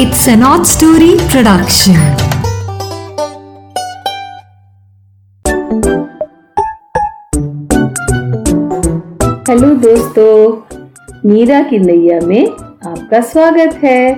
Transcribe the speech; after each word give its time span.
It's 0.00 0.20
an 0.26 0.42
odd 0.42 0.64
story 0.66 1.08
production 1.22 1.96
hello 9.48 9.68
दोस्तों, 9.82 10.30
मीरा 11.24 11.62
की 11.62 11.78
नैया 11.78 12.20
में 12.26 12.46
आपका 12.46 13.20
स्वागत 13.20 13.74
है। 13.84 14.12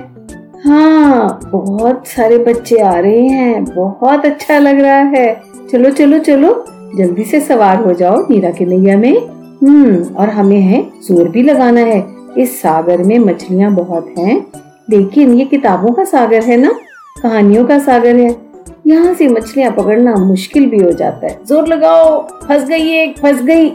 हाँ 0.65 1.39
बहुत 1.51 2.07
सारे 2.07 2.37
बच्चे 2.37 2.79
आ 2.79 2.97
रहे 2.99 3.19
हैं, 3.19 3.63
बहुत 3.65 4.25
अच्छा 4.25 4.59
लग 4.59 4.79
रहा 4.79 4.97
है। 5.17 5.27
चलो 5.71 5.89
चलो 5.91 6.19
चलो, 6.19 6.65
जल्दी 6.97 7.23
से 7.23 7.41
सवार 7.41 7.83
हो 7.83 7.93
जाओ 7.93 8.25
मीरा 8.29 8.51
की 8.51 8.65
नैया 8.65 8.97
में। 8.97 9.15
हम्म 9.17 10.03
और 10.15 10.29
हमें 10.29 10.61
है, 10.61 10.83
ज़ोर 11.07 11.29
भी 11.29 11.43
लगाना 11.43 11.81
है। 11.81 12.05
इस 12.37 12.61
सागर 12.61 13.03
में 13.03 13.19
मछलियाँ 13.19 13.75
बहुत 13.75 14.13
हैं। 14.17 14.45
लेकिन 14.89 15.33
ये 15.33 15.45
किताबों 15.45 15.93
का 15.93 16.03
सागर 16.03 16.43
है 16.43 16.57
ना? 16.57 16.71
कहानियों 17.23 17.65
का 17.65 17.79
सागर 17.79 18.15
है। 18.15 18.45
यहाँ 18.87 19.13
से 19.13 19.27
मछलियाँ 19.27 19.71
पकड़ना 19.71 20.15
मुश्किल 20.15 20.69
भी 20.69 20.77
हो 20.77 20.91
जाता 20.91 21.27
है। 21.27 21.39
ज़ोर 21.45 21.67
लगाओ, 21.67 22.27
फंस 22.47 22.67
गई 22.67 22.91
एक, 22.91 23.19
फंस 23.19 23.41
गई। 23.41 23.69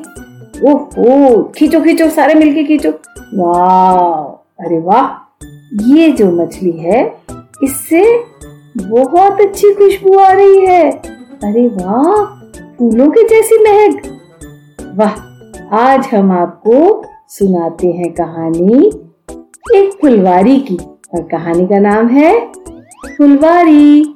ओहो, 0.65 1.43
खींचो 1.43 1.81
खींचो, 1.81 2.09
सारे 2.09 2.35
मिलके 2.35 2.65
खींचो। 2.65 2.91
वाह 3.35 4.65
अरे 4.67 4.79
वाह! 4.79 5.09
ये 5.83 6.11
जो 6.11 6.31
मछली 6.31 6.71
है, 6.71 7.17
इससे 7.65 8.25
बहुत 8.77 9.41
अच्छी 9.41 9.73
खुशबू 9.75 10.19
आ 10.19 10.33
रही 10.33 10.61
है। 10.67 10.91
अरे 11.45 11.67
वाह, 11.69 12.25
फूलों 12.79 13.11
के 13.11 13.29
जैसी 13.29 13.59
महक। 13.59 14.03
वाह, 14.97 15.77
आज 15.77 16.09
हम 16.15 16.33
आपको 16.33 17.03
सुनाते 17.29 17.89
हैं 17.89 18.13
कहानी 18.13 18.93
एक 19.75 19.91
फुलवारी 20.01 20.59
की। 20.61 20.79
और 21.13 21.23
कहानी 21.23 21.67
का 21.67 21.79
नाम 21.79 22.09
है 22.09 22.33
फुलवारी। 23.07 24.15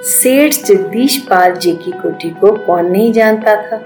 सेठ 0.00 0.54
जगदीश 0.66 1.16
पाल 1.18 1.54
जी 1.54 1.72
की 1.74 1.90
कोठी 1.92 2.30
को 2.30 2.52
कौन 2.66 2.86
नहीं 2.86 3.12
जानता 3.12 3.54
था। 3.62 3.76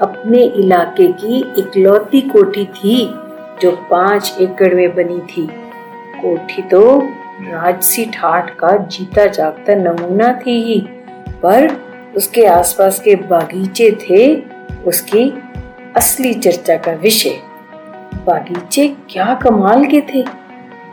अपने 0.00 0.42
इलाके 0.42 1.06
की 1.12 1.38
इकलौती 1.58 2.20
कोठी 2.20 2.64
थी 2.66 2.96
जो 3.62 3.70
पाँच 3.90 4.36
एकड़ 4.40 4.74
में 4.74 4.94
बनी 4.94 5.18
थी। 5.28 5.46
कोठी 6.22 6.62
तो 6.62 6.82
राजसी 7.42 8.04
ठाट 8.04 8.50
का 8.50 8.76
जीता 8.76 9.26
जागता 9.26 9.74
नमूना 9.74 10.32
थी 10.46 10.62
ही, 10.62 10.78
पर 11.42 11.68
उसके 12.16 12.44
आसपास 12.46 13.00
के 13.00 13.14
बागीचे 13.14 13.90
थे 14.02 14.34
उसकी 14.82 15.28
असली 15.96 16.34
चर्चा 16.34 16.76
का 16.76 16.92
विषय। 16.92 17.38
बागीचे 18.26 18.88
क्या 19.10 19.34
कमाल 19.34 19.84
के 19.84 20.00
थे। 20.14 20.24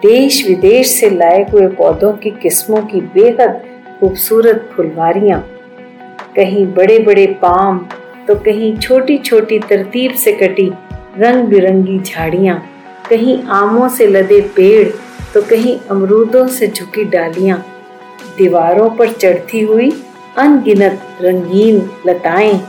देश 0.01 0.45
विदेश 0.47 0.89
से 0.89 1.09
लाए 1.09 1.41
हुए 1.43 1.67
पौधों 1.67 2.11
की 2.13 2.29
किस्मों 2.31 2.81
की 2.81 2.99
बेहद 3.13 3.61
खूबसूरत 3.99 4.69
फुलवारियाँ। 4.75 5.39
कहीं 6.35 6.65
बड़े 6.73 6.97
बड़े 6.99 7.25
पाम 7.41 7.79
तो 8.27 8.35
कहीं 8.35 8.77
छोटी 8.77 9.17
छोटी 9.17 9.57
तरतीब 9.59 10.13
से 10.13 10.31
कटी 10.33 10.69
रंग 11.17 11.47
बिरंगी 11.47 11.99
झाड़ियाँ। 11.99 12.57
कहीं 13.09 13.41
आमों 13.53 13.89
से 13.89 14.07
लदे 14.07 14.39
पेड़ 14.55 14.87
तो 15.33 15.41
कहीं 15.41 15.77
अमरूदों 15.91 16.47
से 16.47 16.67
झुकी 16.67 17.03
डालियाँ। 17.09 17.57
दीवारों 18.37 18.89
पर 18.89 19.11
चढ़ती 19.11 19.61
हुई 19.61 19.91
अनगिनत 20.37 21.17
रंगीन 21.21 21.89
लताएँ 22.07 22.59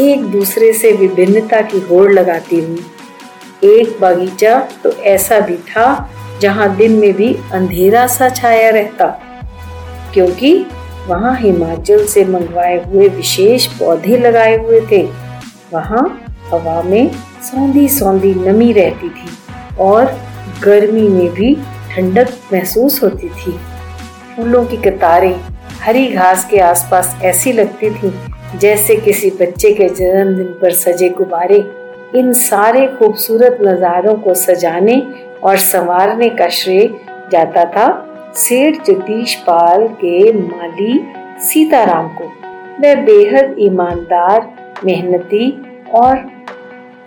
एक 0.00 0.24
दूसरे 0.30 0.72
से 0.72 0.92
विभिन्नता 0.96 1.60
की 1.62 1.80
होड़ 1.82 2.10
लगाती 2.12 2.60
हुई। 2.60 2.84
एक 3.64 3.96
बागीचा 4.00 4.58
तो 4.84 4.92
ऐसा 5.12 5.40
भी 5.40 5.56
था 5.56 5.86
जहाँ 6.40 6.74
दिन 6.76 6.92
में 6.92 7.12
भी 7.12 7.34
अंधेरा 7.52 8.06
सा 8.06 8.28
छाया 8.30 8.70
रहता, 8.70 9.06
क्योंकि 10.14 10.54
वहाँ 11.06 11.36
हिमाचल 11.38 12.04
से 12.06 12.24
मंगवाए 12.24 12.76
हुए 12.84 13.08
विशेष 13.10 13.66
पौधे 13.78 14.16
लगाए 14.18 14.56
हुए 14.58 14.80
थे। 14.90 15.02
वहाँ 15.72 16.02
हवा 16.44 16.80
में 16.82 17.10
सौंधी 17.42 17.88
सौंधी 17.90 18.34
नमी 18.36 18.72
रहती 18.72 19.08
थी 19.10 19.28
और 19.80 20.12
गर्मी 20.62 21.08
में 21.08 21.28
भी 21.34 21.54
ठंडक 21.90 22.28
महसूस 22.52 23.02
होती 23.02 23.28
थी। 23.30 23.52
फूलों 24.36 24.64
की 24.66 24.76
कतारें 24.80 25.34
हरी 25.82 26.06
घास 26.08 26.44
के 26.50 26.58
आसपास 26.60 27.16
ऐसी 27.24 27.52
लगती 27.52 27.90
थी, 27.90 28.12
जैसे 28.58 28.96
किसी 28.96 29.30
बच्चे 29.40 29.72
के 29.72 29.88
जन्मदिन 29.90 30.46
पर 30.62 30.72
सजे 30.74 31.08
गुब्बारे। 31.10 31.58
इन 32.16 32.32
सारे 32.32 32.86
खूबसूरत 32.98 33.58
नज़ारों 33.62 34.14
को 34.16 34.34
सजाने 34.36 34.96
और 35.44 35.56
संवारने 35.56 36.28
का 36.28 36.48
श्रेय 36.48 36.88
जाता 37.32 37.64
था 37.64 38.10
सेठ 38.34 38.82
जगदीश 38.82 39.34
पाल 39.34 39.88
के 39.88 40.32
माली 40.32 41.06
सीताराम 41.38 42.08
को। 42.08 42.24
वह 42.80 42.94
बेहद 42.94 43.56
ईमानदार, 43.58 44.54
मेहनती 44.84 45.50
और 45.94 46.24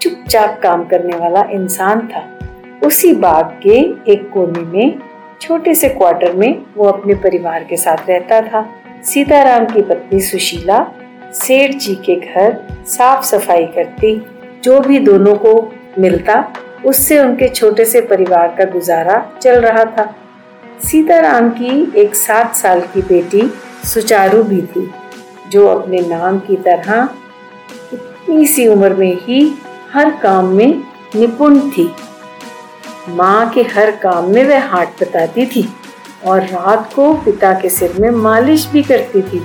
चुपचाप 0.01 0.59
काम 0.63 0.83
करने 0.85 1.17
वाला 1.17 1.41
इंसान 1.51 2.07
था। 2.07 2.39
उसी 2.83 3.13
बाग 3.13 3.59
के 3.63 3.77
एक 4.11 4.29
कोने 4.33 4.59
में, 4.59 4.99
छोटे 5.41 5.73
से 5.75 5.89
क्वार्टर 5.89 6.33
में 6.33 6.61
वो 6.77 6.85
अपने 6.85 7.13
परिवार 7.13 7.63
के 7.63 7.77
साथ 7.77 8.09
रहता 8.09 8.41
था। 8.41 8.69
सीताराम 9.03 9.65
की 9.65 9.81
पत्नी 9.81 10.19
सुशीला 10.19 10.87
सेठ 11.33 11.71
जी 11.71 11.95
के 11.95 12.15
घर 12.15 12.57
साफ़ 12.85 13.25
सफ़ाई 13.25 13.65
करती, 13.65 14.25
जो 14.63 14.79
भी 14.79 14.99
दोनों 14.99 15.35
को 15.35 15.73
मिलता 15.99 16.53
उससे 16.85 17.19
उनके 17.19 17.47
छोटे 17.47 17.85
से 17.85 18.01
परिवार 18.01 18.55
का 18.57 18.65
गुजारा 18.65 19.31
चल 19.41 19.59
रहा 19.61 19.83
था। 19.85 20.15
सीताराम 20.85 21.49
की 21.49 21.93
एक 21.95 22.15
सात 22.15 22.55
साल 22.55 22.81
की 22.81 23.01
बेटी 23.01 23.51
सुचारू 23.83 24.43
भी 24.43 24.61
थी, 24.61 24.89
जो 25.49 25.67
अपने 25.67 25.99
नाम 25.99 26.39
की 26.39 26.55
तरह 26.55 27.09
इतनी 27.93 28.45
सी 28.45 28.67
उम्र 28.67 28.93
में 28.93 29.17
ही 29.21 29.53
हर 29.93 30.11
काम 30.11 30.45
में 30.45 30.83
निपुण 31.15 31.59
थी। 31.59 31.89
माँ 33.09 33.49
के 33.49 33.61
हर 33.61 33.91
काम 33.91 34.29
में 34.29 34.43
वह 34.45 34.65
हाथ 34.65 34.85
बताती 35.01 35.45
थी 35.45 35.67
और 36.25 36.41
रात 36.41 36.93
को 36.93 37.13
पिता 37.13 37.53
के 37.53 37.69
सिर 37.69 37.93
में 37.99 38.09
मालिश 38.09 38.67
भी 38.67 38.83
करती 38.83 39.21
थी। 39.21 39.39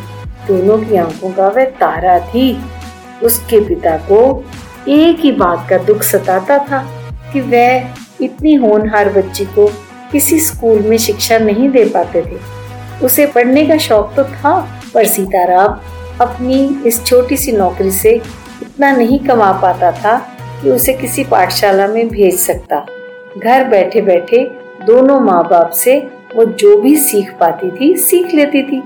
दोनों 0.47 0.78
की 0.78 0.97
आँखों 0.97 1.32
का 1.32 1.49
वह 1.49 1.64
तारा 1.64 2.19
थी। 2.19 2.64
उसके 3.22 3.60
पिता 3.60 3.97
को 3.97 4.44
एक 4.88 5.20
ही 5.20 5.32
बात 5.32 5.66
का 5.70 5.78
दुख 5.78 6.03
सताता 6.03 6.59
था। 6.59 7.01
कि 7.32 7.41
वह 7.41 8.25
इतनी 8.25 8.54
होनहार 8.54 9.09
बच्ची 9.12 9.44
को 9.44 9.66
किसी 10.12 10.38
स्कूल 10.41 10.78
में 10.81 10.97
शिक्षा 10.98 11.38
नहीं 11.38 11.69
दे 11.69 11.84
पाते 11.84 12.22
थे। 12.22 12.38
उसे 13.04 13.26
पढ़ने 13.26 13.66
का 13.66 13.76
शौक 13.78 14.12
तो 14.16 14.25
था, 14.25 14.60
पर 14.94 15.06
सीताराम 15.06 15.78
अपनी 16.20 16.82
इस 16.87 17.04
छोटी 17.06 17.37
सी 17.37 17.53
नौकरी 17.53 17.91
से 17.91 18.10
इतना 18.62 18.91
नहीं 18.93 19.19
कमा 19.19 19.53
पाता 19.53 19.93
था 19.93 20.16
कि 20.62 20.70
उसे 20.70 20.93
किसी 20.93 21.25
पाठशाला 21.25 21.87
में 21.87 22.09
भेज 22.09 22.38
सकता। 22.38 22.84
घर 23.38 23.64
बैठे 23.69 24.00
बैठे 24.00 24.44
दोनों 24.87 25.20
माँ 25.20 25.43
बाप 25.49 25.70
से 25.70 25.99
वो 26.34 26.44
जो 26.44 26.76
भी 26.81 26.97
सीख 26.97 27.32
पाती 27.41 27.70
थी, 27.70 27.94
सीख 27.97 28.34
लेती 28.34 28.62
थी। 28.62 28.82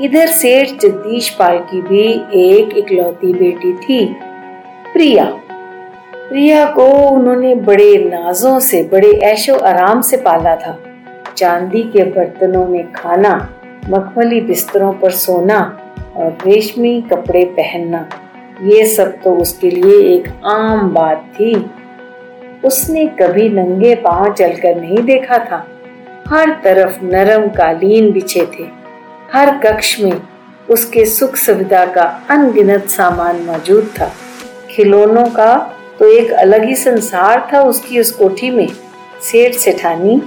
इधर 0.00 0.26
सेठ 0.26 0.68
जगदीश 0.82 1.28
पाल 1.30 1.58
की 1.70 1.80
भी 1.82 2.06
एक 2.40 2.76
इकलौती 2.76 3.32
बेटी 3.32 3.72
थी, 3.72 4.04
प्रिया। 4.92 5.24
प्रिया 6.32 6.64
को 6.66 6.84
उन्होंने 7.08 7.54
बड़े 7.54 7.96
नाजों 8.04 8.60
से, 8.60 8.82
बड़े 8.82 9.10
ऐशो 9.12 9.54
आराम 9.54 10.00
से 10.00 10.16
पाला 10.16 10.54
था। 10.56 10.78
चांदी 11.36 11.82
के 11.82 12.04
बर्तनों 12.04 12.66
में 12.66 12.92
खाना, 12.92 13.48
मखमली 13.90 14.40
बिस्तरों 14.40 14.92
पर 14.92 15.10
सोना 15.10 15.58
और 16.16 16.38
रेशमी 16.46 17.00
कपड़े 17.02 17.44
पहनना, 17.44 18.08
ये 18.62 18.86
सब 18.86 19.12
तो 19.22 19.34
उसके 19.34 19.70
लिए 19.70 20.16
एक 20.16 20.28
आम 20.44 20.88
बात 20.88 21.26
थी। 21.34 21.70
उसने 22.64 23.06
कभी 23.06 23.48
नंगे 23.48 23.94
पाँव 23.94 24.32
चलकर 24.32 24.80
नहीं 24.80 25.02
देखा 25.02 25.38
था। 25.38 25.66
हर 26.28 26.56
तरफ़ 26.64 27.04
नरम 27.04 27.48
कालीन 27.48 28.10
बिछे 28.12 28.46
थे। 28.46 28.64
हर 29.32 29.58
कक्ष 29.58 30.00
में 30.00 30.20
उसके 30.70 31.04
सुख 31.04 31.36
सुविधा 31.36 31.84
का 31.86 32.20
अनगिनत 32.30 32.88
सामान 32.88 33.42
मौजूद 33.42 33.90
था। 34.00 34.10
खिलौनों 34.70 35.26
का 35.26 35.78
तो 36.02 36.08
एक 36.08 36.32
अलग 36.32 36.64
ही 36.64 36.76
संसार 36.76 37.48
था 37.52 37.62
उसकी 37.62 38.00
उस 38.00 38.10
कोठी 38.10 38.50
में। 38.50 38.68
सेठ 39.22 39.54
सेठानी 39.54 40.22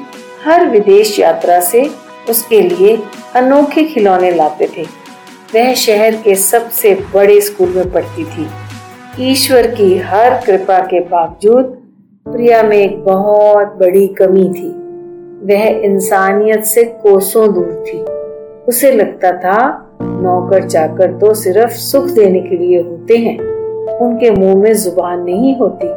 हर 0.45 0.69
विदेश 0.69 1.19
यात्रा 1.19 1.59
से 1.59 1.89
उसके 2.29 2.61
लिए 2.61 2.97
अनोखे 3.35 3.83
खिलौने 3.83 4.31
लाते 4.31 4.69
थे। 4.77 4.83
वह 5.55 5.73
शहर 5.73 6.15
के 6.15 6.35
सबसे 6.35 6.93
बड़े 7.13 7.41
स्कूल 7.41 7.69
में 7.69 7.91
पढ़ती 7.91 8.23
थी। 8.23 8.47
ईश्वर 9.31 9.67
की 9.67 9.97
हर 9.97 10.41
कृपा 10.45 10.79
के 10.79 10.99
बावजूद 10.99 11.63
प्रिया 12.27 12.63
में 12.63 12.77
एक 12.77 13.03
बहुत 13.03 13.67
बड़ी 13.67 14.07
कमी 14.07 14.49
थी। 14.49 14.69
वह 15.45 15.65
इंसानियत 15.85 16.63
से 16.63 16.83
कोसों 16.83 17.53
दूर 17.53 17.83
थी। 17.87 17.99
उसे 18.67 18.91
लगता 18.91 19.31
था 19.31 19.89
नौकर 20.01 20.69
चाकर 20.69 21.11
तो 21.11 21.33
सिर्फ़ 21.33 21.71
सुख 21.71 22.05
देने 22.05 22.39
के 22.39 22.57
लिए 22.57 22.81
होते 22.81 23.17
हैं। 23.17 23.54
उनके 24.01 24.31
मुँह 24.31 24.55
में 24.55 24.73
ज़ुबान 24.73 25.19
नहीं 25.19 25.57
होती। 25.57 25.87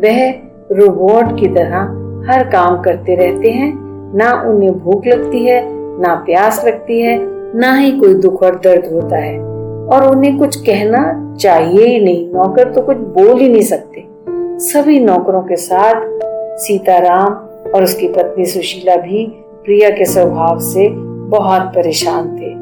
वह 0.00 0.30
रोबोट 0.72 1.40
की 1.40 1.48
तरह 1.48 2.06
हर 2.32 2.44
काम 2.44 2.82
करते 2.82 3.14
रहते 3.14 3.50
हैं। 3.50 3.86
ना 4.14 4.42
उन्हें 4.46 4.78
भूख 4.78 5.06
लगती 5.06 5.46
है, 5.46 5.62
ना 6.00 6.14
प्यास 6.14 6.64
लगती 6.66 7.00
है, 7.00 7.18
ना 7.58 7.74
ही 7.74 7.92
कोई 7.92 8.14
दुख 8.14 8.42
और 8.42 8.60
दर्द 8.64 8.92
होता 8.92 9.16
है। 9.16 9.38
और 9.86 10.16
उन्हें 10.16 10.38
कुछ 10.38 10.56
कहना 10.56 11.34
चाहिए 11.40 11.86
ही 11.86 12.04
नहीं, 12.04 12.32
नौकर 12.32 12.72
तो 12.72 12.82
कुछ 12.82 12.96
बोल 12.96 13.40
ही 13.40 13.48
नहीं 13.48 13.62
सकते। 13.62 14.04
सभी 14.58 15.00
नौकरों 15.00 15.42
के 15.42 15.56
साथ 15.56 16.18
सीताराम 16.58 17.32
और 17.70 17.84
उसकी 17.84 18.08
पत्नी 18.08 18.44
सुशीला 18.44 18.96
भी 18.96 19.26
प्रिया 19.64 19.90
के 19.90 20.04
स्वभाव 20.04 20.58
से 20.58 20.88
बहुत 21.28 21.62
परेशान 21.62 22.28
थे। 22.28 22.54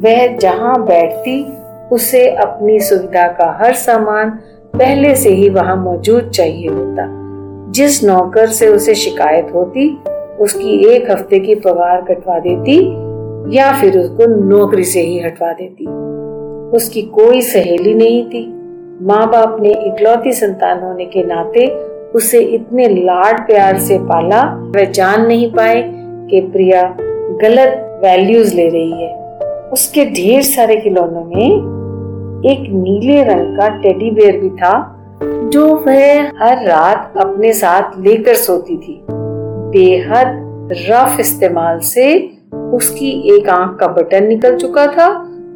वह 0.00 0.36
जहाँ 0.36 0.84
बैठती 0.84 1.57
उसे 1.92 2.30
अपनी 2.30 2.80
सुविधा 2.80 3.28
का 3.28 3.58
हर 3.60 3.74
सामान 3.74 4.30
पहले 4.78 5.14
से 5.14 5.30
ही 5.30 5.48
वहाँ 5.48 5.76
मौजूद 5.76 6.30
चाहिए 6.30 6.68
होता। 6.68 7.06
जिस 7.72 8.04
नौकर 8.04 8.46
से 8.46 8.68
उसे 8.68 8.94
शिकायत 8.94 9.48
होती, 9.54 9.98
उसकी 10.40 10.94
एक 10.94 11.10
हफ़्ते 11.10 11.38
की 11.38 11.54
पगार 11.54 12.02
कटवा 12.02 12.38
देती 12.38 12.78
या 13.56 13.80
फिर 13.80 13.98
उसको 13.98 14.26
नौकरी 14.44 14.84
से 14.84 15.00
ही 15.00 15.18
हटवा 15.18 15.52
देती। 15.52 15.86
उसकी 16.76 17.02
कोई 17.02 17.40
सहेली 17.40 17.94
नहीं 17.94 18.24
थी। 18.26 18.46
माँ 19.02 19.30
बाप 19.30 19.56
ने 19.60 19.68
इकलौती 19.68 20.32
संतान 20.32 20.82
होने 20.82 21.04
के 21.04 21.22
नाते 21.22 21.66
उसे 22.14 22.38
इतने 22.38 22.88
लाड 22.88 23.46
प्यार 23.46 23.78
से 23.78 23.98
पाला, 23.98 24.42
वह 24.76 24.84
जान 24.84 25.26
नहीं 25.26 25.52
पाए 25.52 25.82
कि 26.30 26.40
प्रिया 26.40 26.96
गलत 27.42 28.00
वैल्यूज़ 28.04 28.54
ले 28.54 28.68
रही 28.68 28.90
है। 28.90 29.38
उसके 29.72 30.04
ढेर 30.04 30.42
सारे 30.42 30.76
खिलौनों 30.76 31.24
में 31.24 31.77
एक 32.38 32.58
नीले 32.72 33.22
रंग 33.24 33.56
का 33.56 33.68
टेडी 33.78 34.10
बेयर 34.10 34.36
भी 34.40 34.48
था, 34.50 34.72
जो 35.52 35.64
वह 35.76 36.28
हर 36.38 36.64
रात 36.66 37.14
अपने 37.20 37.52
साथ 37.52 37.98
लेकर 37.98 38.34
सोती 38.34 38.76
थी। 38.76 39.06
बेहद 39.70 40.70
रफ 40.72 41.20
इस्तेमाल 41.20 41.78
से 41.78 42.06
उसकी 42.74 43.10
एक 43.34 43.48
आँख 43.48 43.76
का 43.80 43.86
बटन 43.86 44.26
निकल 44.26 44.56
चुका 44.56 44.86
था 44.86 45.08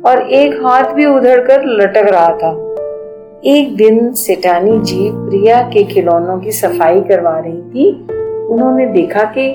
और 0.06 0.22
एक 0.32 0.54
हाथ 0.64 0.92
भी 0.94 1.06
उधड़ 1.06 1.38
कर 1.40 1.64
लटक 1.66 2.10
रहा 2.10 2.34
था। 2.36 2.50
एक 3.46 3.74
दिन 3.76 4.12
सेठानी 4.14 4.78
जी 4.80 5.10
प्रिया 5.12 5.62
के 5.62 5.84
खिलौनों 5.84 6.38
की 6.38 6.52
सफ़ाई 6.52 7.00
करवा 7.00 7.38
रही 7.38 7.60
थी। 7.62 7.90
उन्होंने 8.50 8.86
देखा 8.86 9.32
कि 9.38 9.48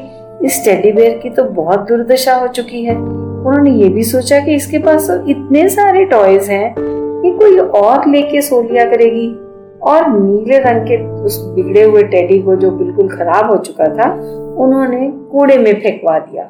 इस 0.46 0.64
टेडी 0.66 0.92
बेयर 0.92 1.18
की 1.18 1.30
तो 1.30 1.44
बहुत 1.44 1.88
दुर्दशा 1.88 2.36
हो 2.36 2.48
चुकी 2.48 2.84
है। 2.84 2.96
उन्होंने 2.96 3.72
ये 3.72 3.90
भी 3.90 4.04
सोचा 4.04 4.40
कि 4.40 4.56
इसके 4.56 4.78
पास 4.78 5.10
तो 5.10 5.26
इतने 5.30 5.70
सारे 5.70 6.06
टॉयज 6.06 6.50
हैं। 6.50 6.97
कोई 7.38 7.58
और 7.58 8.10
लेके 8.10 8.42
सो 8.42 8.62
लिया 8.62 8.86
करेगी। 8.86 9.28
और 9.84 10.08
नीले 10.10 10.58
रंग 10.60 10.82
के 10.82 10.98
उस 11.24 11.40
बिगड़े 11.46 11.84
हुए 11.84 12.04
टेडी 12.04 12.40
को 12.42 12.56
जो 12.56 12.72
बिल्कुल 12.72 13.08
खराब 13.10 13.50
हो 13.50 13.58
चुका 13.58 13.88
था, 13.88 14.12
उन्होंने 14.58 15.08
कूड़े 15.32 15.58
में 15.58 15.74
फेंकवा 15.82 16.18
दिया। 16.20 16.50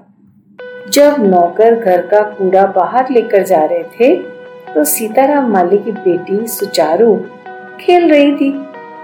जब 0.92 1.16
नौकर 1.20 1.76
घर 1.76 2.02
का 2.02 2.22
कूड़ा 2.22 2.66
बाहर 2.66 3.10
लेकर 3.12 3.44
जा 3.44 3.64
रहे 3.64 3.84
थे 3.96 4.16
तो 4.74 4.84
सीताराम 4.84 5.52
माली 5.52 5.78
की 5.78 5.92
बेटी 5.92 6.46
सुचारू 6.48 7.16
खेल 7.80 8.10
रही 8.12 8.36
थी। 8.36 8.54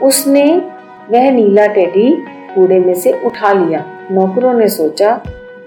उसने 0.03 0.45
वह 1.11 1.31
नीला 1.31 1.65
टेडी 1.67 2.09
कूड़े 2.55 2.79
में 2.79 2.93
से 2.93 3.11
उठा 3.25 3.53
लिया। 3.53 3.85
नौकरों 4.11 4.53
ने 4.53 4.67
सोचा, 4.67 5.21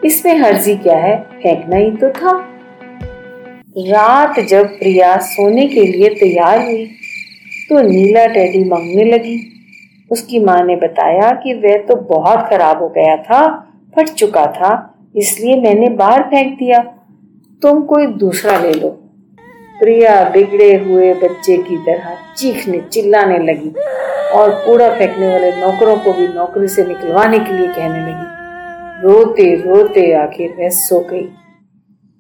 इसमें 0.05 0.37
हर्जी 0.39 0.77
क्या 0.77 0.97
है? 0.97 1.17
फेंकना 1.43 1.77
ही 1.77 1.91
तो 1.91 2.09
था। 2.11 2.33
रात 3.77 4.39
जब 4.41 4.67
प्रिया 4.79 5.17
सोने 5.23 5.67
के 5.67 5.83
लिए 5.83 6.09
तैयार 6.11 6.59
हुई 6.59 6.85
तो 7.69 7.81
नीला 7.81 8.25
टेडी 8.27 8.63
मांगने 8.65 9.05
लगी। 9.05 9.37
उसकी 10.11 10.39
माँ 10.39 10.63
ने 10.65 10.77
बताया 10.77 11.31
कि 11.43 11.55
वह 11.55 11.77
तो 11.79 11.95
बहुत 12.09 12.47
खराब 12.51 12.83
हो 12.83 12.89
गया 12.89 13.17
था, 13.17 13.41
फट 13.97 14.09
चुका 14.09 14.45
था, 14.47 14.71
इसलिए 15.17 15.57
मैंने 15.61 15.89
बाहर 15.89 16.23
फेंक 16.23 16.57
दिया। 16.59 16.81
तुम 17.63 17.81
कोई 17.83 18.07
दूसरा 18.07 18.59
ले 18.59 18.73
लो। 18.75 18.89
प्रिया 19.81 20.23
बिगड़े 20.31 20.73
हुए 20.75 21.13
बच्चे 21.15 21.57
की 21.59 21.77
तरह 21.79 22.17
चीखने 22.37 22.81
चिल्लाने 22.93 23.39
लगी 23.39 23.73
और 24.33 24.51
कूड़ा 24.67 24.89
फेंकने 24.91 25.29
वाले 25.29 25.51
नौकरों 25.51 25.97
को 25.97 26.13
भी 26.13 26.29
नौकरी 26.29 26.69
से 26.69 26.87
निकलवाने 26.87 27.39
के 27.39 27.53
लिए 27.53 27.67
कहने 27.69 28.01
लगी। 28.01 29.03
रोते 29.03 29.55
रोते 29.57 30.13
आखिर 30.15 30.55
वह 30.59 30.69
सो 30.71 31.01
गई। 31.11 31.29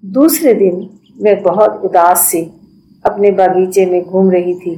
दूसरे 0.02 0.54
दिन 0.54 0.88
वह 1.22 1.40
बहुत 1.42 1.80
उदास 1.84 2.26
सी 2.30 2.40
अपने 3.04 3.30
बागीचे 3.30 3.86
में 3.86 4.02
घूम 4.02 4.30
रही 4.30 4.54
थी 4.54 4.74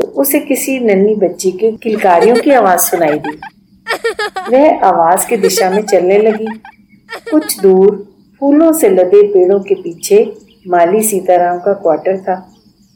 तो 0.00 0.06
उसे 0.20 0.38
किसी 0.40 0.78
नन्ही 0.80 1.14
बच्ची 1.14 1.50
के 1.52 1.70
किलकारियों 1.72 2.36
की 2.36 2.50
आवाज़ 2.50 2.80
सुनाई 2.80 3.18
दी। 3.18 3.38
वह 4.50 4.84
आवाज़ 4.86 5.26
की 5.28 5.36
दिशा 5.36 5.70
में 5.70 5.82
चलने 5.82 6.18
लगी। 6.18 6.46
कुछ 7.30 7.60
दूर 7.60 8.06
फूलों 8.40 8.72
से 8.72 8.88
लदे 8.88 9.22
पेड़ों 9.32 9.60
के 9.60 9.74
पीछे 9.74 10.22
माली 10.68 11.02
सीताराम 11.02 11.58
का 11.58 11.72
क्वार्टर 11.72 12.16
था। 12.18 12.34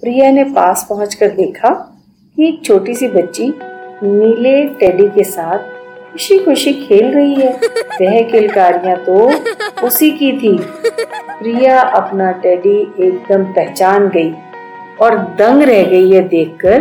प्रिया 0.03 0.31
ने 0.31 0.45
पास 0.45 0.87
पहुंचकर 0.89 1.31
देखा 1.35 1.71
कि 2.37 2.49
एक 2.49 2.65
छोटी 2.65 2.95
सी 2.95 3.09
बच्ची 3.09 3.49
नीले 4.03 4.65
टेडी 4.79 5.09
के 5.09 5.25
साथ 5.25 5.59
खुशी 6.15 6.37
खुशी 6.39 6.73
खेल 6.73 7.07
रही 7.15 7.35
है। 7.35 7.49
वह 8.01 8.21
किलकारियाँ 8.23 8.97
तो 9.05 9.87
उसी 9.87 10.11
की 10.11 10.31
थी। 10.33 10.57
प्रिया 10.89 11.81
अपना 11.81 12.31
टेडी 12.43 12.77
एकदम 12.99 13.45
पहचान 13.45 14.07
गई 14.09 14.31
और 15.01 15.17
दंग 15.39 15.63
रह 15.63 15.83
गई 15.83 16.11
है 16.11 16.21
देखकर 16.29 16.81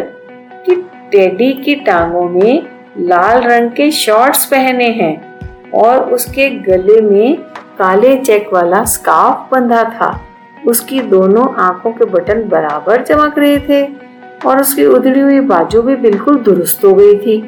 कि 0.66 0.76
टेडी 1.12 1.52
की 1.54 1.76
टांगों 1.86 2.28
में 2.30 2.64
लाल 3.00 3.42
रंग 3.44 3.72
के 3.72 3.90
शॉर्ट्स 3.92 4.46
पहने 4.46 4.90
हैं 4.92 5.16
और 5.76 6.14
उसके 6.14 6.50
गले 6.68 7.00
में 7.02 7.36
काले 7.80 8.16
चेक 8.18 8.54
वाला 8.54 8.84
स्कार्फ 8.86 9.50
बंधा 9.52 9.84
था। 9.96 10.12
उसकी 10.68 11.00
दोनों 11.08 11.48
आँखों 11.64 11.92
के 11.92 12.06
बटन 12.06 12.48
बराबर 12.50 13.02
चमक 13.02 13.40
रहे 13.40 13.60
थे 13.60 13.84
और 14.46 14.62
उसकी 14.62 14.86
उधड़ी 14.86 15.20
हुई 15.20 15.40
बाजू 15.48 15.82
भी 15.82 15.96
बिल्कुल 15.96 16.40
दुरुस्त 16.44 16.86
हो 16.86 16.94
गई 16.94 17.18
थी। 17.18 17.42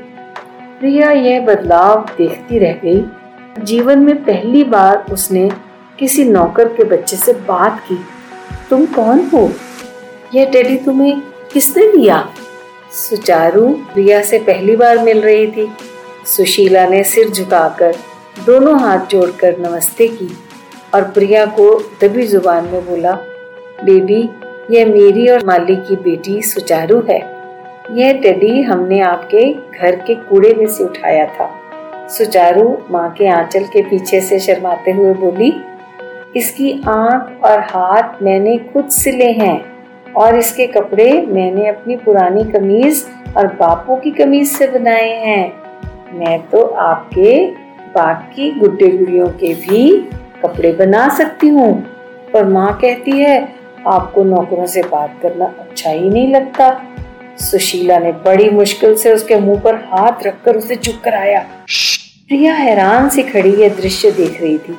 प्रिया 0.79 1.11
यह 1.11 1.39
बदलाव 1.39 2.05
देखती 2.17 2.59
रह 2.59 2.73
गई। 2.73 3.05
जीवन 3.63 3.99
में 3.99 4.23
पहली 4.23 4.63
बार 4.63 5.05
उसने 5.11 5.51
किसी 5.99 6.23
नौकर 6.23 6.67
के 6.67 6.83
बच्चे 6.83 7.17
से 7.17 7.33
बात 7.33 7.79
की। 7.79 7.99
तुम 8.69 8.85
कौन 8.85 9.29
हो? 9.33 9.51
यह 10.35 10.45
टेडी 10.45 10.77
तुम्हें 10.77 11.21
किसने 11.53 11.87
दिया? 11.87 12.29
सुचारू 12.91 13.67
प्रिया 13.67 14.21
से 14.21 14.39
पहली 14.39 14.75
बार 14.75 14.97
मिल 14.97 15.21
रही 15.21 15.47
थी। 15.47 15.71
सुशीला 16.25 16.87
ने 16.87 17.03
सिर 17.03 17.29
झुकाकर 17.29 17.95
दोनों 18.45 18.79
हाथ 18.79 18.99
जोड़कर 18.99 19.59
नमस्ते 19.59 20.07
की 20.07 20.37
और 20.93 21.03
प्रिया 21.03 21.45
को 21.45 21.91
दबी 22.01 22.27
ज़ुबान 22.27 22.65
में 22.65 22.89
बोला, 22.89 23.11
बेबी, 23.83 24.29
यह 24.71 24.85
मेरी 24.85 25.27
और 25.27 25.45
माली 25.45 25.75
की 25.75 25.95
बेटी 25.95 26.41
सुचारू 26.41 27.03
है। 27.09 27.34
यह 27.91 28.13
टेडी 28.21 28.61
हमने 28.61 28.99
आपके 28.99 29.51
घर 29.53 29.95
के 29.97 30.15
कूड़े 30.15 30.53
में 30.53 30.67
से 30.67 30.83
उठाया 30.83 31.25
था। 31.29 31.49
सुचारू 32.09 32.77
माँ 32.91 33.09
के 33.11 33.27
आंचल 33.27 33.63
के 33.63 33.81
पीछे 33.81 34.21
से 34.21 34.39
शर्माते 34.39 34.91
हुए 34.91 35.13
बोली, 35.13 35.53
इसकी 36.35 36.71
आँख 36.87 37.43
और 37.45 37.59
हाथ 37.65 38.21
मैंने 38.23 38.57
खुद 38.73 38.89
सिले 38.91 39.31
हैं 39.33 40.13
और 40.13 40.37
इसके 40.37 40.67
कपड़े 40.67 41.11
मैंने 41.27 41.67
अपनी 41.69 41.95
पुरानी 41.97 42.43
कमीज 42.51 43.05
और 43.37 43.47
बापू 43.55 43.95
की 43.95 44.11
कमीज 44.13 44.51
से 44.51 44.67
बनाए 44.67 45.09
हैं। 45.17 45.53
मैं 46.13 46.39
तो 46.49 46.61
आपके 46.61 47.45
बाकी 47.91 48.51
गुड्डे 48.51 48.89
गुड़ियों 48.89 49.27
के 49.29 49.53
भी 49.55 49.89
कपड़े 50.43 50.71
बना 50.73 51.07
सकती 51.09 51.47
हूँ। 51.47 51.73
पर 52.33 52.45
माँ 52.45 52.73
कहती 52.81 53.11
है, 53.11 53.37
आपको 53.87 54.23
नौकरों 54.23 54.65
से 54.65 54.81
बात 54.83 55.19
करना 55.21 55.45
अच्छा 55.45 55.89
ही 55.89 56.09
नहीं 56.09 56.33
लगता। 56.33 56.69
सुशीला 57.39 57.97
ने 57.97 58.11
बड़ी 58.11 58.49
मुश्किल 58.49 58.95
से 58.95 59.13
उसके 59.13 59.35
मुँह 59.35 59.59
पर 59.59 59.75
हाथ 59.75 60.23
रखकर 60.23 60.55
उसे 60.55 60.75
चुप 60.75 60.95
कराया। 61.03 61.39
प्रिया 62.27 62.53
हैरान 62.53 63.09
से 63.09 63.23
खड़ी 63.23 63.49
यह 63.49 63.69
दृश्य 63.69 64.11
देख 64.11 64.41
रही 64.41 64.57
थी। 64.57 64.77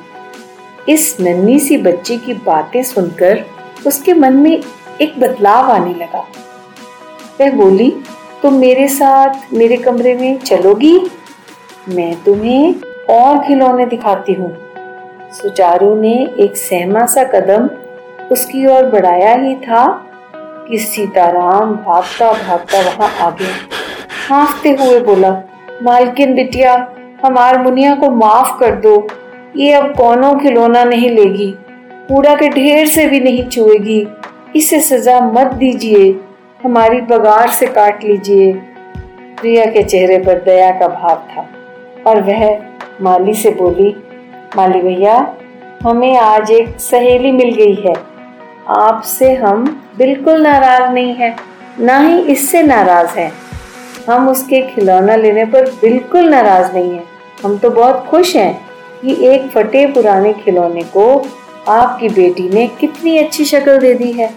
इस 0.89 1.17
नन्ही 1.19 1.59
सी 1.59 1.77
बच्ची 1.77 2.17
की 2.17 2.33
बातें 2.33 2.83
सुनकर 2.83 3.45
उसके 3.87 4.13
मन 4.13 4.33
में 4.33 4.63
एक 5.01 5.19
बदलाव 5.19 5.71
आने 5.71 5.93
लगा। 5.93 6.27
वह 7.41 7.51
बोली, 7.51 7.91
तुम 8.41 8.53
मेरे 8.53 8.87
साथ, 8.87 9.53
मेरे 9.53 9.77
कमरे 9.77 10.15
में 10.15 10.37
चलोगी? 10.37 10.99
मैं 11.89 12.23
तुम्हें 12.23 12.75
और 13.09 13.47
खिलौने 13.47 13.85
दिखाती 13.85 14.33
हूँ। 14.33 14.57
सुचारू 15.31 16.01
ने 16.01 16.29
एक 16.39 16.57
सहमा 16.57 17.05
सा 17.05 17.23
कदम 17.23 17.69
उसकी 18.31 18.65
ओर 18.65 18.85
बढ़ाया 18.85 19.35
ही 19.35 19.55
था 19.55 20.06
कि 20.69 20.77
सीताराम 20.77 21.73
भागता 21.75 22.31
भागता 22.33 22.79
वहाँ 22.81 23.09
आ 23.19 23.29
गया 23.31 23.55
हाँफते 24.27 24.69
हुए 24.71 24.99
बोला, 24.99 25.29
मालकिन 25.83 26.33
बिटिया, 26.35 26.73
हमार 27.25 27.61
मुनिया 27.63 27.93
को 27.95 28.09
माफ़ 28.09 28.57
कर 28.59 28.75
दो। 28.75 28.95
ये 29.55 29.71
अब 29.73 29.93
कौनों 29.95 30.33
खिलौना 30.39 30.83
नहीं 30.83 31.09
लेगी, 31.09 31.49
कूड़ा 32.07 32.35
के 32.35 32.49
ढेर 32.49 32.87
से 32.87 33.05
भी 33.07 33.19
नहीं 33.19 33.47
छुएगी। 33.47 34.07
इसे 34.55 34.79
सजा 34.79 35.19
मत 35.21 35.53
दीजिए, 35.53 36.11
हमारी 36.63 37.01
बगार 37.01 37.49
से 37.49 37.67
काट 37.67 38.03
लीजिए। 38.03 38.51
प्रिया 39.39 39.65
के 39.65 39.83
चेहरे 39.83 40.17
पर 40.17 40.41
दया 40.43 40.71
का 40.71 40.87
भाव 40.87 41.23
था, 41.31 41.47
और 42.07 42.21
वह 42.21 42.45
माली 43.01 43.33
से 43.33 43.49
बोली, 43.51 43.95
माली 44.57 44.81
भैया, 44.81 45.15
हमें 45.83 46.17
आज 46.17 46.51
एक 46.51 46.79
सहेली 46.79 47.31
मिल 47.31 47.53
गई 47.55 47.75
है। 47.81 47.93
आपसे 48.67 49.33
हम 49.33 49.63
बिल्कुल 49.97 50.41
नाराज़ 50.41 50.91
नहीं 50.93 51.13
है, 51.13 51.35
ना 51.79 51.97
ही 51.99 52.19
इससे 52.21 52.63
नाराज़ 52.63 53.17
हैं। 53.19 53.31
हम 54.09 54.27
उसके 54.29 54.61
खिलौना 54.63 55.15
लेने 55.15 55.45
पर 55.45 55.69
बिल्कुल 55.81 56.29
नाराज़ 56.29 56.73
नहीं 56.73 56.91
है। 56.91 57.03
हम 57.43 57.57
तो 57.57 57.69
बहुत 57.69 58.05
खुश 58.05 58.35
हैं 58.35 58.53
कि 59.01 59.15
एक 59.27 59.49
फटे 59.51 59.85
पुराने 59.85 60.33
खिलौने 60.33 60.83
को 60.95 61.07
आपकी 61.69 62.09
बेटी 62.09 62.49
ने 62.49 62.67
कितनी 62.79 63.17
अच्छी 63.17 63.45
शक्ल 63.45 63.77
दे 63.79 63.93
दी 63.93 64.11
है। 64.11 64.29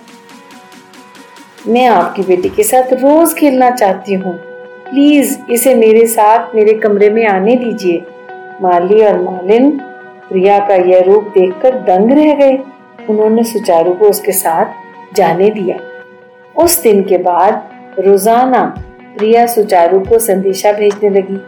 मैं 1.67 1.87
आपकी 1.87 2.23
बेटी 2.23 2.49
के 2.49 2.63
साथ 2.63 2.93
रोज 2.95 3.35
खेलना 3.35 3.71
चाहती 3.71 4.15
हूँ। 4.15 4.35
प्लीज़ 4.85 5.39
इसे 5.51 5.75
मेरे 5.75 6.07
साथ 6.07 6.55
मेरे 6.55 6.75
कमरे 6.75 7.11
में 7.11 7.27
आने 7.27 7.57
दीजिए। 7.57 8.03
माली 8.63 9.05
और 9.05 9.21
मालिन, 9.23 9.71
प्रिया 10.29 10.59
का 10.59 10.75
यह 10.75 11.03
रूप 11.03 11.33
देखकर 11.35 11.79
दंग 11.87 12.13
रह 12.13 12.35
गए। 12.35 12.59
उन्होंने 13.09 13.43
सुचारू 13.43 13.93
को 13.93 14.09
उसके 14.09 14.33
साथ 14.33 15.15
जाने 15.15 15.51
दिया। 15.51 15.77
उस 16.63 16.83
दिन 16.83 17.03
के 17.03 17.19
बाद 17.19 17.69
रोज़ाना 17.99 18.63
प्रिया 19.19 19.47
सुचारू 19.47 20.01
को 20.01 20.19
संदेशा 20.19 20.73
भेजने 20.73 21.11
लगी। 21.11 21.41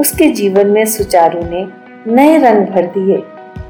उसके 0.00 0.28
जीवन 0.30 0.66
में 0.66 0.84
सुचारू 0.84 1.42
ने 1.42 1.66
नए 2.06 2.36
रंग 2.38 2.66
भर 2.66 2.86
दिए। 2.86 3.22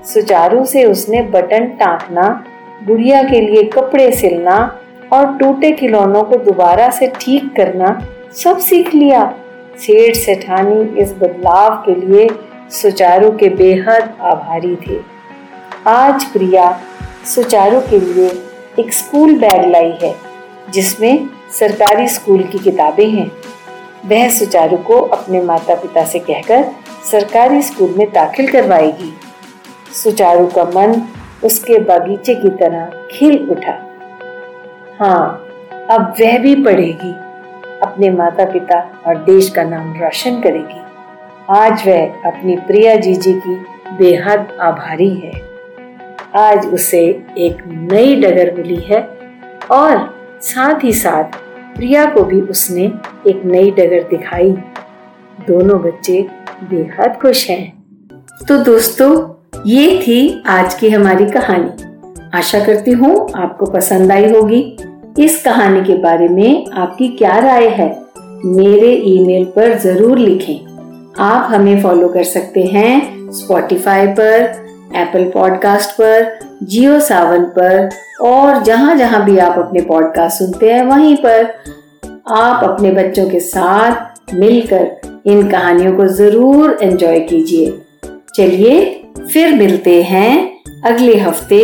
सुचारू 0.05 0.65
से 0.65 0.85
उसने 0.85 1.23
बटन 1.23 1.67
टाँकना 1.81 2.45
गुड़िया 2.87 3.23
के 3.23 3.41
लिए 3.41 3.63
कपड़े 3.65 4.11
सिलना 4.13 4.57
और 5.13 5.37
टूटे 5.39 5.71
खिलौनों 5.73 6.23
को 6.23 6.37
दोबारा 6.37 6.89
से 6.91 7.13
ठीक 7.21 7.55
करना 7.57 7.99
सब 8.35 8.59
सीख 8.59 8.95
लिया। 8.95 9.25
सेठ 9.79 10.17
सेठानी 10.17 10.83
इस 11.03 11.13
बदलाव 11.13 11.77
के 11.87 11.95
लिए 11.95 12.29
सुचारू 12.71 13.31
के 13.31 13.49
बेहद 13.49 14.15
आभारी 14.23 14.77
थे। 14.77 14.99
आज 15.87 16.25
प्रिया 16.25 16.69
सुचारू 17.25 17.81
के 17.81 18.01
लिए 18.01 18.29
एक 18.79 18.93
स्कूल 18.93 19.35
बैग 19.39 19.65
लाई 19.65 19.99
है, 20.03 20.15
जिसमें 20.71 21.29
सरकारी 21.59 22.09
स्कूल 22.09 22.43
की 22.43 22.59
किताबें 22.59 23.11
हैं। 23.11 23.31
वह 24.07 24.29
सुचारू 24.29 24.77
को 24.77 25.01
अपने 25.01 25.41
माता 25.41 25.75
पिता 25.75 26.05
से 26.05 26.19
कहकर 26.19 26.65
सरकारी 27.11 27.63
स्कूल 27.63 27.95
में 27.99 28.13
दाखिल 28.13 28.49
करवाएगी। 28.49 29.13
सुचारू 29.95 30.47
का 30.47 30.65
मन 30.65 31.03
उसके 31.45 31.79
बगीचे 31.79 32.35
की 32.35 32.49
तरह 32.49 33.09
खिल 33.11 33.49
उठा। 33.51 33.79
हाँ 35.01 35.49
अब 35.91 36.15
वह 36.21 36.39
भी 36.39 36.55
पढ़ेगी। 36.55 37.13
अपने 37.83 38.11
माता 38.11 38.45
पिता 38.45 39.03
और 39.07 39.17
देश 39.17 39.51
का 39.51 39.63
नाम 39.63 39.93
रोशन 39.93 40.41
करेगी। 40.41 40.81
आज 41.51 41.89
वह 41.89 42.07
अपनी 42.07 42.57
प्रिया 42.57 42.97
जीजी 42.97 43.33
की 43.33 43.55
बेहद 43.93 44.59
आभारी 44.61 45.15
है। 45.15 45.44
आज 46.35 46.67
उसे 46.67 47.01
एक 47.39 47.59
नई 47.93 48.15
डगर 48.17 48.53
मिली 48.55 48.77
है 48.77 49.01
और 49.73 49.99
साथ 50.43 50.85
ही 50.85 50.93
साथ 50.93 51.37
प्रिया 51.77 52.05
को 52.05 52.23
भी 52.25 52.41
उसने 52.41 52.85
एक 53.29 53.43
नई 53.45 53.71
डगर 53.71 54.03
दिखाई। 54.11 54.51
दोनों 55.41 55.81
बच्चे 55.83 56.21
बेहद 56.65 57.17
खुश 57.23 57.49
हैं। 57.51 57.73
तो 58.49 58.57
दोस्तों, 58.65 59.11
ये 59.67 59.99
थी 59.99 60.43
आज 60.47 60.75
की 60.75 60.91
हमारी 60.91 61.27
कहानी। 61.31 62.29
आशा 62.39 62.65
करती 62.65 62.91
हूँ 62.93 63.15
आपको 63.37 63.67
पसंद 63.67 64.13
आई 64.13 64.33
होगी। 64.33 64.61
इस 65.19 65.43
कहानी 65.45 65.85
के 65.85 65.99
बारे 66.03 66.29
में 66.29 66.67
आपकी 66.73 67.09
क्या 67.09 67.39
राय 67.39 67.69
है, 67.71 67.89
मेरे 68.47 68.93
ईमेल 69.07 69.45
पर 69.57 69.79
ज़रूर 69.79 70.19
लिखें। 70.19 71.15
आप 71.21 71.49
हमें 71.53 71.83
फॉलो 71.83 72.09
कर 72.09 72.25
सकते 72.27 72.63
हैं 72.67 73.31
स्पॉटिफाई 73.33 74.07
पर 74.11 74.64
एप्पल 74.97 75.25
पॉडकास्ट 75.25 75.91
पर 75.91 76.39
जियो 76.63 77.01
सावन 77.01 77.45
पर 77.45 77.89
और 78.23 78.63
जहाँ 78.63 78.97
जहाँ 78.97 79.25
भी 79.25 79.39
आप 79.39 79.59
अपने 79.59 79.81
पॉडकास्ट 79.81 80.39
सुनते 80.39 80.73
हैं, 80.73 80.83
वहीं 80.85 81.17
पर 81.17 81.55
आप 82.29 82.65
अपने 82.65 82.91
बच्चों 82.91 83.29
के 83.31 83.41
साथ 83.41 84.35
मिलकर 84.35 85.21
इन 85.27 85.49
कहानियों 85.51 85.93
को 85.97 86.07
ज़रूर 86.07 86.79
एंजॉय 86.83 87.21
कीजिए। 87.21 87.81
चलिए, 88.37 89.05
फिर 89.33 89.55
मिलते 89.55 90.03
हैं 90.03 90.63
अगले 90.85 91.17
हफ़्ते 91.19 91.61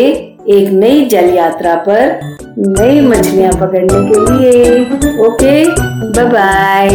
एक 0.48 0.70
नई 0.72 1.04
जल 1.04 1.34
यात्रा 1.34 1.74
पर 1.88 2.20
नई 2.58 3.00
मछलियाँ 3.00 3.52
पकड़ने 3.52 3.88
के 3.88 4.20
लिए। 4.32 4.80
Okay 5.26 5.64
bye 6.12 6.24
bye 6.24 6.88